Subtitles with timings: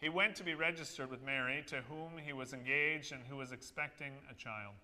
[0.00, 3.50] He went to be registered with Mary, to whom he was engaged and who was
[3.50, 4.74] expecting a child.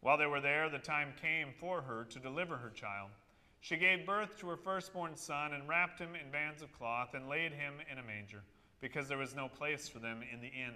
[0.00, 3.10] While they were there, the time came for her to deliver her child.
[3.60, 7.26] She gave birth to her firstborn son and wrapped him in bands of cloth and
[7.26, 8.42] laid him in a manger,
[8.82, 10.74] because there was no place for them in the inn.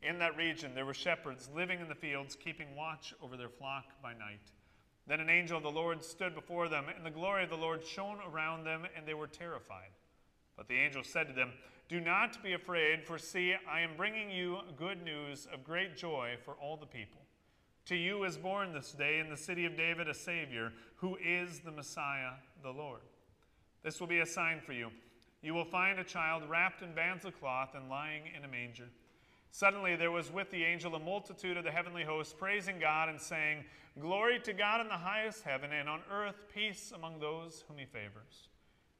[0.00, 3.86] In that region, there were shepherds living in the fields, keeping watch over their flock
[4.00, 4.52] by night.
[5.08, 7.84] Then an angel of the Lord stood before them, and the glory of the Lord
[7.84, 9.90] shone around them, and they were terrified.
[10.58, 11.52] But the angel said to them,
[11.88, 16.34] Do not be afraid, for see, I am bringing you good news of great joy
[16.44, 17.20] for all the people.
[17.86, 21.60] To you is born this day in the city of David a Savior, who is
[21.60, 23.00] the Messiah, the Lord.
[23.84, 24.90] This will be a sign for you.
[25.42, 28.88] You will find a child wrapped in bands of cloth and lying in a manger.
[29.52, 33.20] Suddenly there was with the angel a multitude of the heavenly hosts, praising God and
[33.20, 33.64] saying,
[33.98, 37.86] Glory to God in the highest heaven, and on earth peace among those whom he
[37.86, 38.48] favors.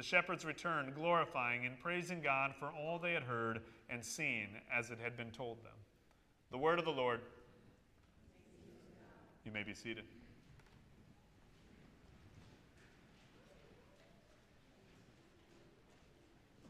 [0.00, 4.88] The shepherds returned, glorifying and praising God for all they had heard and seen as
[4.88, 5.74] it had been told them.
[6.50, 7.20] The word of the Lord.
[9.44, 10.04] You may be seated.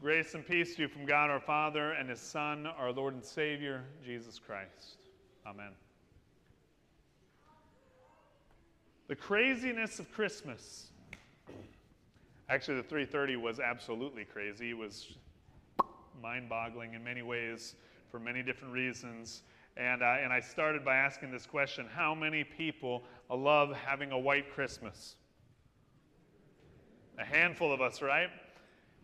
[0.01, 3.23] Grace and peace to you from God our Father and His Son, our Lord and
[3.23, 4.97] Savior, Jesus Christ.
[5.47, 5.71] Amen.
[9.07, 10.90] The craziness of Christmas.
[12.51, 14.71] Actually, the 330 was absolutely crazy.
[14.71, 15.13] It was
[16.21, 17.75] mind boggling in many ways
[18.09, 19.43] for many different reasons.
[19.77, 24.19] And, uh, and I started by asking this question How many people love having a
[24.19, 25.15] white Christmas?
[27.17, 28.27] A handful of us, right?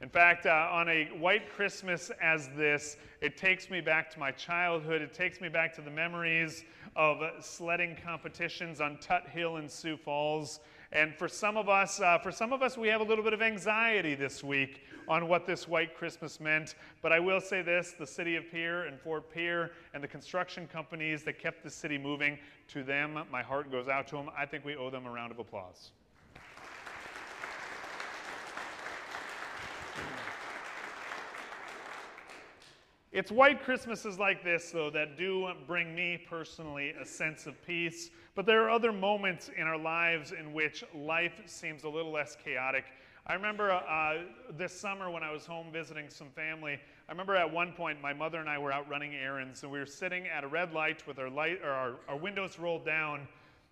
[0.02, 4.32] In fact, uh, on a white Christmas as this, it takes me back to my
[4.32, 5.02] childhood.
[5.02, 6.66] It takes me back to the memories
[6.98, 10.60] of sledding competitions on Tuthill in Sioux Falls.
[10.92, 13.34] And for some of us, uh, for some of us, we have a little bit
[13.34, 16.76] of anxiety this week on what this white Christmas meant.
[17.02, 20.68] But I will say this: the city of Pierre and Fort Pierre and the construction
[20.68, 22.38] companies that kept the city moving,
[22.70, 24.30] to them, my heart goes out to them.
[24.38, 25.92] I think we owe them a round of applause.
[33.14, 38.10] It's white Christmases like this, though, that do bring me personally a sense of peace.
[38.36, 42.36] But there are other moments in our lives in which life seems a little less
[42.44, 42.84] chaotic.
[43.26, 44.24] I remember uh,
[44.58, 46.80] this summer when I was home visiting some family.
[47.08, 49.80] I remember at one point my mother and I were out running errands, and we
[49.80, 53.26] were sitting at a red light with our light or our, our windows rolled down,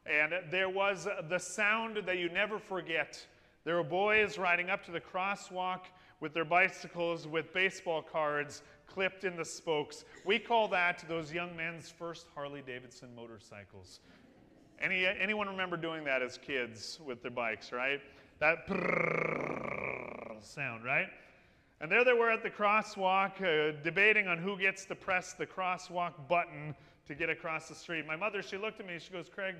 [0.06, 3.26] and there was the sound that you never forget.
[3.66, 5.82] There were boys riding up to the crosswalk
[6.22, 8.62] with their bicycles with baseball cards
[8.96, 10.06] clipped in the spokes.
[10.24, 14.00] We call that those young men's first Harley Davidson motorcycles.
[14.82, 18.00] Any, anyone remember doing that as kids with their bikes, right?
[18.40, 18.66] That
[20.42, 21.08] sound, right?
[21.82, 25.46] And there they were at the crosswalk, uh, debating on who gets to press the
[25.46, 26.74] crosswalk button
[27.06, 28.06] to get across the street.
[28.08, 29.56] My mother, she looked at me, she goes, Craig,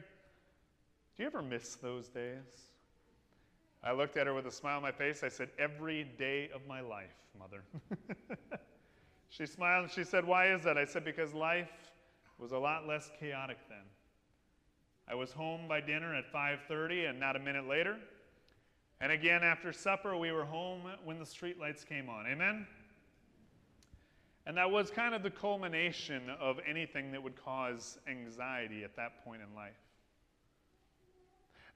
[1.18, 2.70] do you ever miss those days?
[3.84, 5.24] I looked at her with a smile on my face.
[5.24, 7.64] I said, Every day of my life, mother.
[9.36, 10.78] She smiled and she said, Why is that?
[10.78, 11.92] I said, Because life
[12.38, 13.84] was a lot less chaotic then.
[15.10, 17.98] I was home by dinner at 5:30 and not a minute later.
[19.02, 22.26] And again after supper we were home when the streetlights came on.
[22.28, 22.66] Amen.
[24.46, 29.24] And that was kind of the culmination of anything that would cause anxiety at that
[29.26, 29.74] point in life.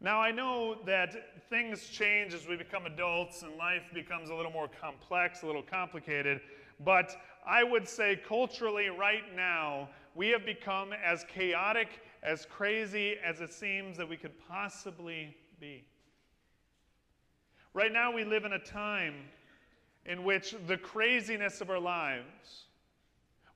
[0.01, 4.51] Now, I know that things change as we become adults and life becomes a little
[4.51, 6.39] more complex, a little complicated,
[6.79, 7.17] but
[7.49, 11.87] I would say culturally, right now, we have become as chaotic,
[12.21, 15.83] as crazy as it seems that we could possibly be.
[17.73, 19.15] Right now, we live in a time
[20.05, 22.65] in which the craziness of our lives,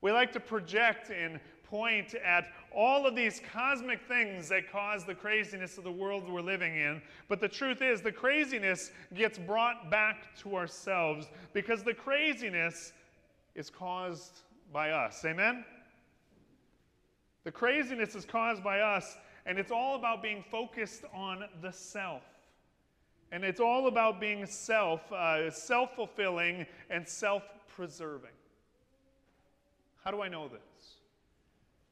[0.00, 5.14] we like to project and point at all of these cosmic things that cause the
[5.14, 7.00] craziness of the world we're living in.
[7.28, 12.92] But the truth is, the craziness gets brought back to ourselves because the craziness
[13.54, 14.40] is caused
[14.72, 15.24] by us.
[15.24, 15.64] Amen?
[17.44, 19.16] The craziness is caused by us,
[19.46, 22.22] and it's all about being focused on the self.
[23.30, 28.30] And it's all about being self, uh, self fulfilling, and self preserving.
[30.04, 30.60] How do I know this?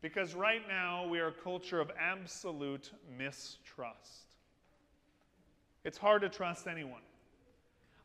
[0.00, 4.26] Because right now we are a culture of absolute mistrust.
[5.84, 7.02] It's hard to trust anyone.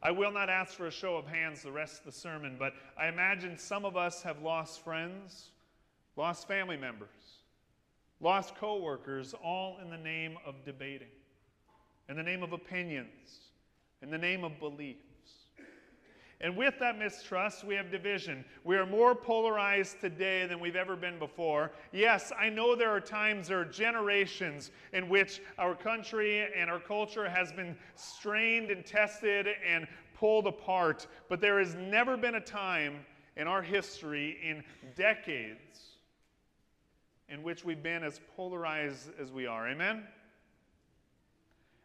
[0.02, 2.74] I will not ask for a show of hands the rest of the sermon, but
[2.98, 5.50] I imagine some of us have lost friends,
[6.16, 7.10] lost family members,
[8.20, 11.08] lost coworkers, all in the name of debating,
[12.10, 13.40] in the name of opinions,
[14.02, 15.07] in the name of beliefs.
[16.40, 18.46] And with that mistrust, we have division.
[18.64, 21.72] We are more polarized today than we've ever been before.
[21.92, 26.80] Yes, I know there are times, there are generations in which our country and our
[26.80, 32.42] culture has been strained and tested and pulled apart, but there has never been a
[32.42, 33.04] time
[33.36, 34.64] in our history, in
[34.96, 35.98] decades,
[37.30, 39.68] in which we've been as polarized as we are.
[39.70, 40.04] Amen?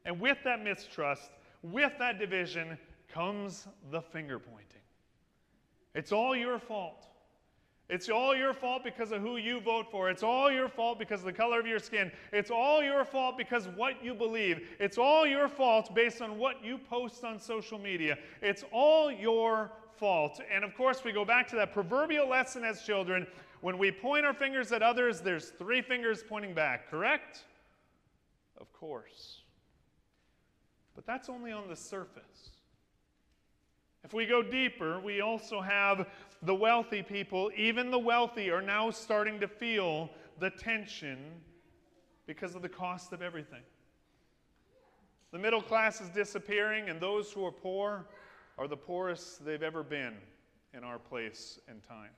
[0.04, 1.30] And with that mistrust,
[1.62, 2.76] with that division,
[3.12, 4.66] comes the finger pointing.
[5.94, 7.06] It's all your fault.
[7.88, 10.08] It's all your fault because of who you vote for.
[10.08, 12.10] It's all your fault because of the color of your skin.
[12.32, 14.66] It's all your fault because what you believe.
[14.80, 18.16] It's all your fault based on what you post on social media.
[18.40, 20.40] It's all your fault.
[20.50, 23.26] And of course, we go back to that proverbial lesson as children.
[23.60, 27.44] When we point our fingers at others, there's three fingers pointing back, correct?
[28.58, 29.42] Of course.
[30.94, 32.50] But that's only on the surface.
[34.04, 36.08] If we go deeper, we also have
[36.42, 37.50] the wealthy people.
[37.56, 40.10] Even the wealthy are now starting to feel
[40.40, 41.18] the tension
[42.26, 43.62] because of the cost of everything.
[45.30, 48.06] The middle class is disappearing, and those who are poor
[48.58, 50.14] are the poorest they've ever been
[50.74, 52.10] in our place and time.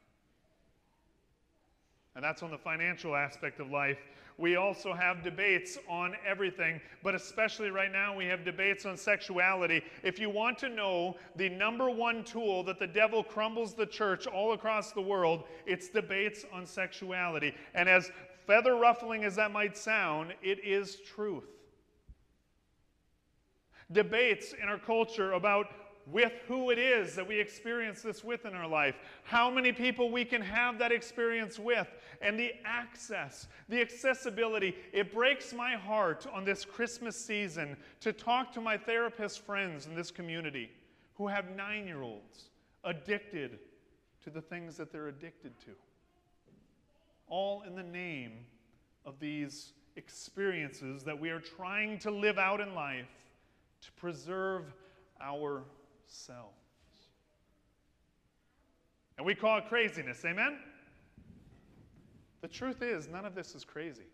[2.15, 3.99] And that's on the financial aspect of life.
[4.37, 9.83] We also have debates on everything, but especially right now, we have debates on sexuality.
[10.03, 14.27] If you want to know the number one tool that the devil crumbles the church
[14.27, 17.55] all across the world, it's debates on sexuality.
[17.75, 18.11] And as
[18.47, 21.45] feather ruffling as that might sound, it is truth.
[23.93, 25.67] Debates in our culture about
[26.07, 30.11] with who it is that we experience this with in our life, how many people
[30.11, 31.89] we can have that experience with,
[32.21, 34.75] and the access, the accessibility.
[34.93, 39.95] It breaks my heart on this Christmas season to talk to my therapist friends in
[39.95, 40.71] this community
[41.15, 42.51] who have nine year olds
[42.85, 43.59] addicted
[44.23, 45.71] to the things that they're addicted to.
[47.29, 48.33] All in the name
[49.07, 53.09] of these experiences that we are trying to live out in life
[53.83, 54.65] to preserve
[55.21, 55.63] our
[56.07, 56.55] selves.
[59.17, 60.59] And we call it craziness, amen?
[62.41, 64.07] The truth is, none of this is crazy.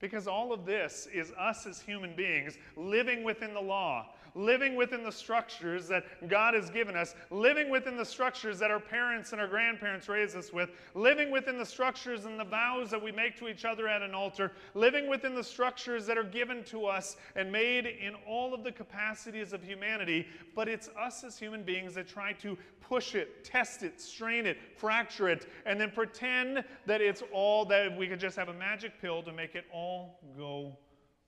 [0.00, 5.02] Because all of this is us as human beings living within the law, living within
[5.02, 9.40] the structures that God has given us, living within the structures that our parents and
[9.40, 13.36] our grandparents raised us with, living within the structures and the vows that we make
[13.38, 17.16] to each other at an altar, living within the structures that are given to us
[17.36, 20.26] and made in all of the capacities of humanity.
[20.54, 24.58] But it's us as human beings that try to push it, test it, strain it,
[24.76, 29.00] fracture it, and then pretend that it's all that we could just have a magic
[29.00, 30.76] pill to make it all go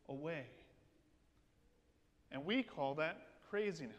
[0.09, 0.45] away.
[2.31, 3.19] And we call that
[3.51, 3.97] craziness.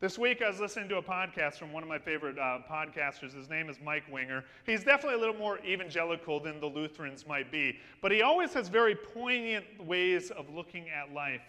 [0.00, 3.34] This week, I was listening to a podcast from one of my favorite uh, podcasters.
[3.34, 4.44] His name is Mike Winger.
[4.64, 8.68] He's definitely a little more evangelical than the Lutherans might be, but he always has
[8.68, 11.42] very poignant ways of looking at life.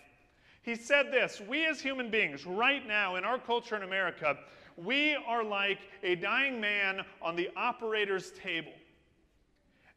[0.64, 4.38] He said this We as human beings, right now in our culture in America,
[4.76, 8.74] we are like a dying man on the operator's table.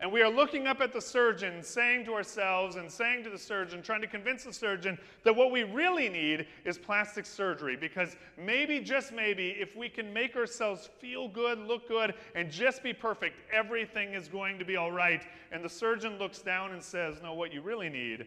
[0.00, 3.38] And we are looking up at the surgeon, saying to ourselves and saying to the
[3.38, 7.76] surgeon, trying to convince the surgeon that what we really need is plastic surgery.
[7.76, 12.80] Because maybe, just maybe, if we can make ourselves feel good, look good, and just
[12.84, 15.26] be perfect, everything is going to be all right.
[15.50, 18.26] And the surgeon looks down and says, No, what you really need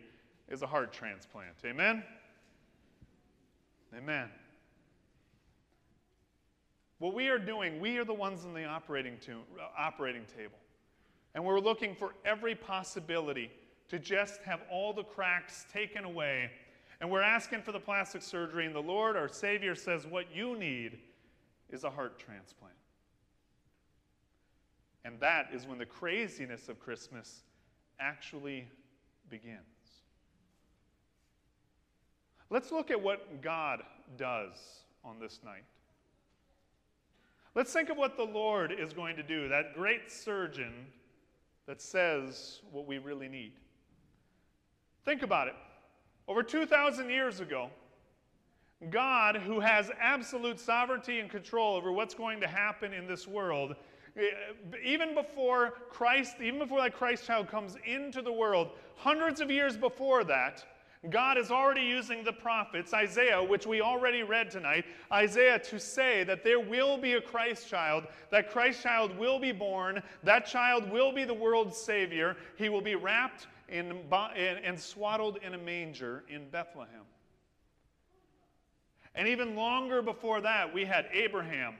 [0.49, 1.55] is a heart transplant.
[1.63, 2.03] Amen?
[3.97, 4.27] Amen.
[6.99, 9.37] What we are doing, we are the ones in the operating, to,
[9.77, 10.57] operating table.
[11.33, 13.51] And we're looking for every possibility
[13.89, 16.51] to just have all the cracks taken away.
[16.99, 20.57] And we're asking for the plastic surgery, and the Lord, our Savior, says what you
[20.57, 20.99] need
[21.69, 22.75] is a heart transplant.
[25.03, 27.41] And that is when the craziness of Christmas
[27.99, 28.67] actually
[29.29, 29.57] begins.
[32.49, 33.81] Let's look at what God
[34.17, 34.53] does
[35.03, 35.63] on this night.
[37.55, 40.73] Let's think of what the Lord is going to do, that great surgeon
[41.67, 43.53] that says what we really need.
[45.05, 45.55] Think about it.
[46.27, 47.69] Over 2,000 years ago,
[48.89, 53.75] God, who has absolute sovereignty and control over what's going to happen in this world,
[54.17, 54.21] eh,
[54.83, 59.77] even before Christ, even before that Christ child comes into the world, hundreds of years
[59.77, 60.65] before that,
[61.09, 66.23] God is already using the prophets, Isaiah, which we already read tonight, Isaiah, to say
[66.25, 70.91] that there will be a Christ child, that Christ child will be born, that child
[70.91, 72.37] will be the world's Savior.
[72.55, 74.03] He will be wrapped in,
[74.35, 77.05] and swaddled in a manger in Bethlehem.
[79.15, 81.73] And even longer before that, we had Abraham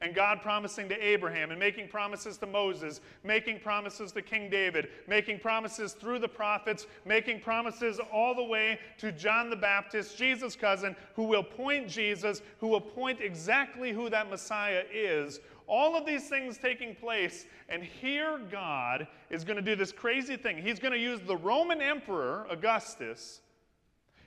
[0.00, 4.88] and God promising to Abraham and making promises to Moses, making promises to King David,
[5.08, 10.54] making promises through the prophets, making promises all the way to John the Baptist, Jesus'
[10.54, 15.40] cousin, who will point Jesus, who will point exactly who that Messiah is.
[15.66, 20.36] All of these things taking place, and here God is going to do this crazy
[20.36, 20.62] thing.
[20.62, 23.40] He's going to use the Roman Emperor, Augustus,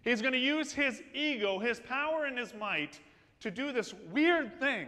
[0.04, 3.00] he's going to use his ego, his power, and his might
[3.40, 4.88] to do this weird thing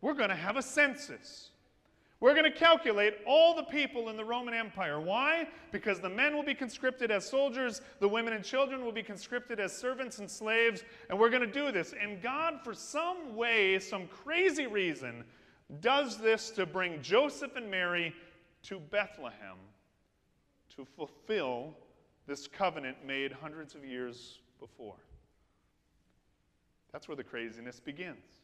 [0.00, 1.50] we're going to have a census.
[2.20, 5.00] We're going to calculate all the people in the Roman Empire.
[5.00, 5.48] Why?
[5.70, 9.60] Because the men will be conscripted as soldiers, the women and children will be conscripted
[9.60, 11.94] as servants and slaves, and we're going to do this.
[12.00, 15.22] And God, for some way, some crazy reason,
[15.80, 18.12] does this to bring Joseph and Mary
[18.64, 19.56] to Bethlehem
[20.74, 21.74] to fulfill
[22.26, 24.96] this covenant made hundreds of years before.
[26.92, 28.37] That's where the craziness begins.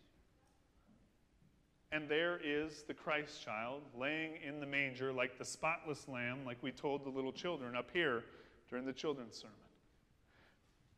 [1.94, 6.58] And there is the Christ child laying in the manger like the spotless lamb, like
[6.60, 8.24] we told the little children up here
[8.68, 9.54] during the children's sermon.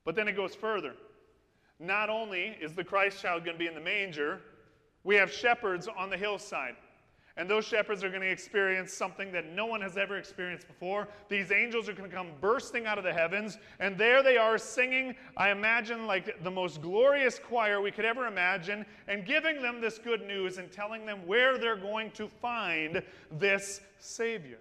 [0.06, 0.94] But then it goes further.
[1.78, 4.40] Not only is the Christ child going to be in the manger,
[5.04, 6.76] we have shepherds on the hillside.
[7.38, 11.06] And those shepherds are going to experience something that no one has ever experienced before.
[11.28, 14.56] These angels are going to come bursting out of the heavens, and there they are
[14.56, 19.82] singing, I imagine, like the most glorious choir we could ever imagine, and giving them
[19.82, 24.58] this good news and telling them where they're going to find this Savior.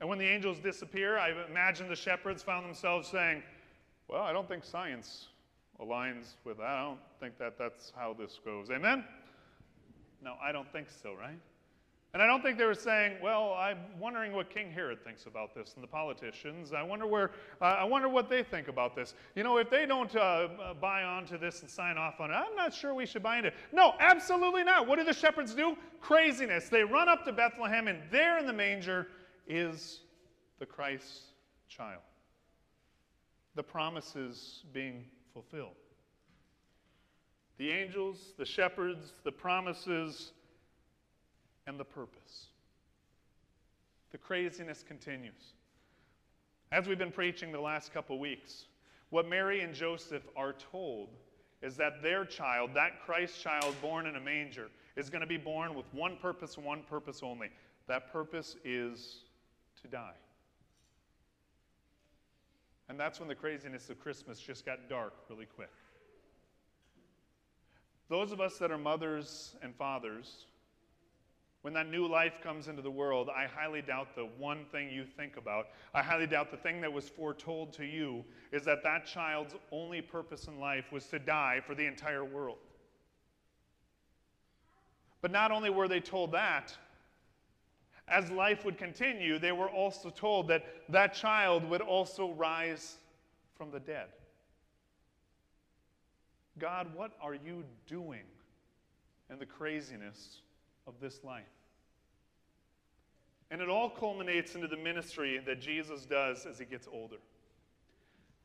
[0.00, 3.42] And when the angels disappear, I imagine the shepherds found themselves saying,
[4.08, 5.28] Well, I don't think science
[5.80, 6.66] aligns with that.
[6.66, 8.70] I don't think that that's how this goes.
[8.70, 9.04] Amen?
[10.22, 11.38] No, I don't think so, right?
[12.14, 15.54] And I don't think they were saying, well, I'm wondering what King Herod thinks about
[15.54, 16.72] this and the politicians.
[16.72, 19.14] I wonder, where, uh, I wonder what they think about this.
[19.36, 22.34] You know, if they don't uh, uh, buy onto this and sign off on it,
[22.34, 23.54] I'm not sure we should buy into it.
[23.72, 24.88] No, absolutely not.
[24.88, 25.76] What do the shepherds do?
[26.00, 26.70] Craziness.
[26.70, 29.08] They run up to Bethlehem, and there in the manger
[29.46, 30.00] is
[30.58, 31.24] the Christ
[31.68, 32.02] child.
[33.54, 35.76] The promises being fulfilled
[37.58, 40.32] the angels, the shepherds, the promises,
[41.66, 42.46] and the purpose.
[44.12, 45.52] The craziness continues.
[46.70, 48.66] As we've been preaching the last couple weeks,
[49.10, 51.08] what Mary and Joseph are told
[51.60, 55.36] is that their child, that Christ child born in a manger, is going to be
[55.36, 57.50] born with one purpose one purpose only.
[57.86, 59.24] That purpose is
[59.82, 60.14] to die.
[62.88, 65.70] And that's when the craziness of Christmas just got dark really quick.
[68.08, 70.46] Those of us that are mothers and fathers,
[71.62, 75.04] when that new life comes into the world, I highly doubt the one thing you
[75.04, 75.66] think about.
[75.92, 80.00] I highly doubt the thing that was foretold to you is that that child's only
[80.00, 82.58] purpose in life was to die for the entire world.
[85.20, 86.74] But not only were they told that,
[88.06, 92.96] as life would continue, they were also told that that child would also rise
[93.56, 94.06] from the dead.
[96.58, 98.24] God, what are you doing
[99.30, 100.40] in the craziness
[100.86, 101.44] of this life?
[103.50, 107.16] And it all culminates into the ministry that Jesus does as he gets older.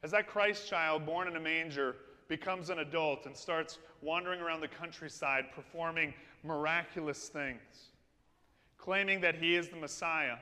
[0.01, 1.95] As that Christ child born in a manger
[2.27, 7.91] becomes an adult and starts wandering around the countryside performing miraculous things,
[8.77, 10.35] claiming that he is the Messiah,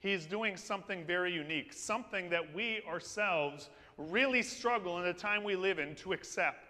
[0.00, 3.68] he is doing something very unique, something that we ourselves
[3.98, 6.69] really struggle in the time we live in to accept.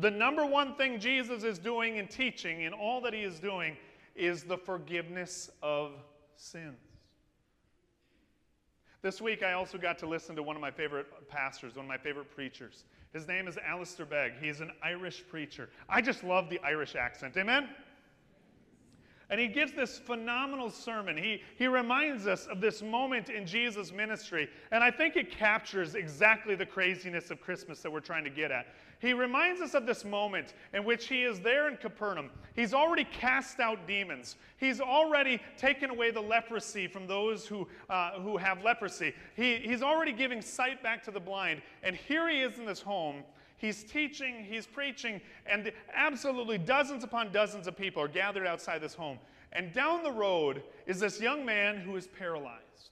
[0.00, 3.76] The number one thing Jesus is doing and teaching in all that he is doing
[4.16, 5.92] is the forgiveness of
[6.36, 6.78] sins.
[9.02, 11.88] This week, I also got to listen to one of my favorite pastors, one of
[11.88, 12.84] my favorite preachers.
[13.12, 14.32] His name is Alistair Begg.
[14.40, 15.70] He's an Irish preacher.
[15.88, 17.36] I just love the Irish accent.
[17.36, 17.68] Amen?
[19.30, 21.16] And he gives this phenomenal sermon.
[21.16, 24.48] He, he reminds us of this moment in Jesus' ministry.
[24.72, 28.50] And I think it captures exactly the craziness of Christmas that we're trying to get
[28.50, 28.66] at.
[28.98, 32.28] He reminds us of this moment in which he is there in Capernaum.
[32.54, 38.20] He's already cast out demons, he's already taken away the leprosy from those who, uh,
[38.20, 39.14] who have leprosy.
[39.36, 41.62] He, he's already giving sight back to the blind.
[41.82, 43.22] And here he is in this home
[43.60, 48.94] He's teaching, he's preaching, and absolutely dozens upon dozens of people are gathered outside this
[48.94, 49.18] home.
[49.52, 52.90] And down the road is this young man who is paralyzed.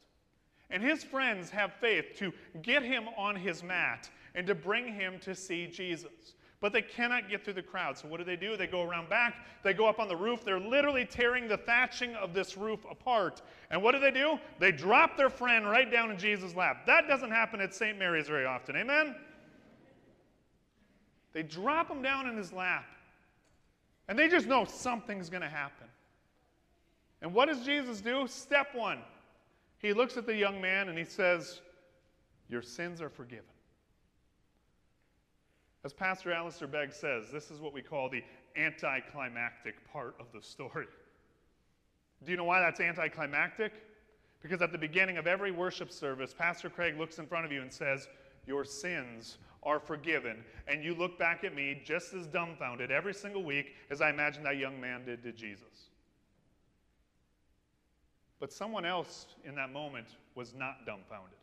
[0.69, 5.19] And his friends have faith to get him on his mat and to bring him
[5.21, 6.35] to see Jesus.
[6.61, 7.97] But they cannot get through the crowd.
[7.97, 8.55] So what do they do?
[8.59, 12.15] They go around back, they go up on the roof, they're literally tearing the thatching
[12.17, 13.41] of this roof apart.
[13.71, 14.39] And what do they do?
[14.59, 16.85] They drop their friend right down in Jesus' lap.
[16.85, 17.99] That doesn't happen at St.
[17.99, 18.77] Mary's very often.
[18.77, 19.15] Amen?
[21.38, 22.85] They drop him down in his lap.
[24.09, 25.87] And they just know something's going to happen.
[27.23, 28.26] And what does Jesus do?
[28.26, 28.99] Step one
[29.78, 31.61] He looks at the young man and he says,
[32.49, 33.45] Your sins are forgiven.
[35.85, 38.25] As Pastor Alistair Begg says, this is what we call the
[38.57, 40.88] anticlimactic part of the story.
[42.25, 43.75] Do you know why that's anticlimactic?
[44.42, 47.62] Because at the beginning of every worship service, Pastor Craig looks in front of you
[47.62, 48.09] and says,
[48.45, 49.38] Your sins
[49.69, 50.43] are forgiven.
[50.67, 54.43] And you look back at me just as dumbfounded every single week as I imagine
[54.45, 55.91] that young man did to Jesus.
[58.41, 61.37] But someone else in that moment was not dumbfounded.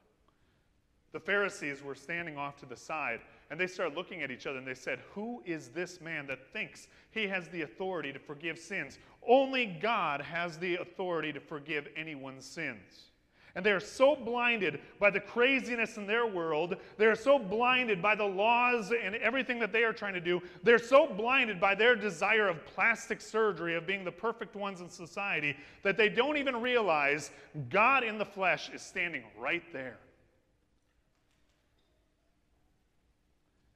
[1.12, 4.58] The Pharisees were standing off to the side and they started looking at each other
[4.58, 8.58] and they said, Who is this man that thinks he has the authority to forgive
[8.58, 8.98] sins?
[9.27, 13.12] Only God has the authority to forgive anyone's sins.
[13.55, 16.75] And they are so blinded by the craziness in their world.
[16.97, 20.41] They are so blinded by the laws and everything that they are trying to do.
[20.63, 24.89] They're so blinded by their desire of plastic surgery, of being the perfect ones in
[24.89, 27.31] society, that they don't even realize
[27.69, 29.97] God in the flesh is standing right there.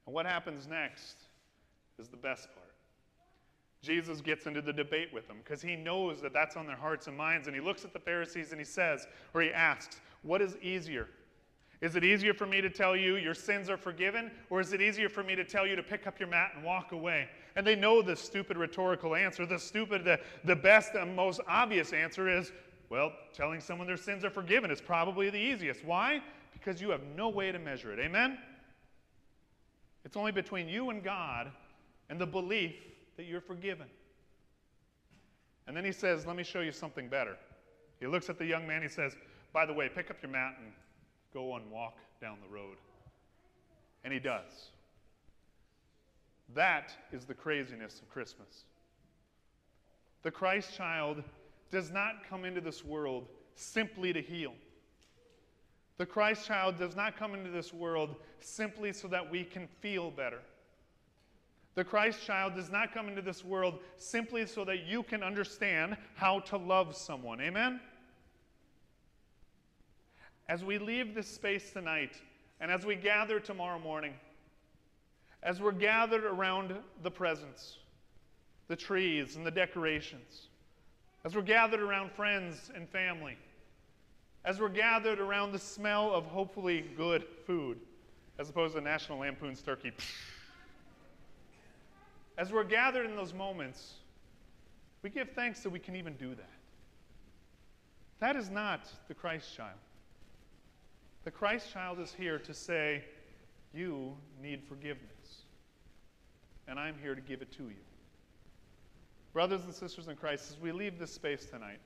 [0.04, 1.16] And what happens next
[1.98, 2.69] is the best part.
[3.82, 7.06] Jesus gets into the debate with them because he knows that that's on their hearts
[7.06, 7.46] and minds.
[7.46, 11.08] And he looks at the Pharisees and he says, or he asks, What is easier?
[11.80, 14.82] Is it easier for me to tell you your sins are forgiven, or is it
[14.82, 17.28] easier for me to tell you to pick up your mat and walk away?
[17.56, 19.46] And they know the stupid rhetorical answer.
[19.46, 22.52] The stupid, the, the best and most obvious answer is,
[22.90, 25.82] well, telling someone their sins are forgiven is probably the easiest.
[25.82, 26.20] Why?
[26.52, 27.98] Because you have no way to measure it.
[27.98, 28.36] Amen?
[30.04, 31.50] It's only between you and God
[32.10, 32.74] and the belief
[33.20, 33.86] that you're forgiven.
[35.66, 37.36] And then he says, Let me show you something better.
[38.00, 39.14] He looks at the young man, he says,
[39.52, 40.72] By the way, pick up your mat and
[41.34, 42.78] go and walk down the road.
[44.04, 44.70] And he does.
[46.54, 48.64] That is the craziness of Christmas.
[50.22, 51.22] The Christ child
[51.70, 54.54] does not come into this world simply to heal.
[55.98, 60.10] The Christ child does not come into this world simply so that we can feel
[60.10, 60.40] better.
[61.74, 65.96] The Christ child does not come into this world simply so that you can understand
[66.16, 67.40] how to love someone.
[67.40, 67.80] Amen?
[70.48, 72.20] As we leave this space tonight,
[72.60, 74.14] and as we gather tomorrow morning,
[75.42, 77.78] as we're gathered around the presents,
[78.68, 80.48] the trees, and the decorations,
[81.24, 83.36] as we're gathered around friends and family,
[84.44, 87.78] as we're gathered around the smell of hopefully good food,
[88.38, 89.92] as opposed to National Lampoon's turkey.
[92.40, 93.96] As we're gathered in those moments,
[95.02, 96.48] we give thanks that we can even do that.
[98.18, 99.76] That is not the Christ child.
[101.24, 103.04] The Christ child is here to say,
[103.74, 105.42] You need forgiveness,
[106.66, 107.84] and I'm here to give it to you.
[109.34, 111.80] Brothers and sisters in Christ, as we leave this space tonight,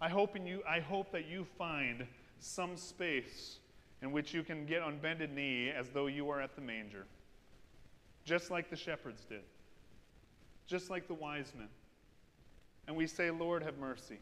[0.00, 2.06] I hope, in you, I hope that you find
[2.38, 3.58] some space
[4.00, 7.04] in which you can get on bended knee as though you are at the manger
[8.24, 9.42] just like the shepherds did,
[10.66, 11.68] just like the wise men.
[12.86, 14.18] And we say, Lord, have mercy.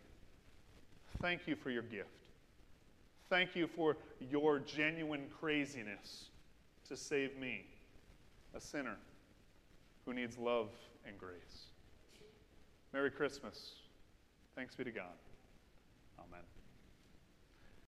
[1.20, 2.08] Thank you for your gift.
[3.28, 6.26] Thank you for your genuine craziness
[6.88, 7.66] to save me,
[8.54, 8.96] a sinner
[10.06, 10.70] who needs love
[11.06, 11.66] and grace.
[12.92, 13.72] Merry Christmas.
[14.54, 15.04] Thanks be to God.
[16.18, 16.57] Amen.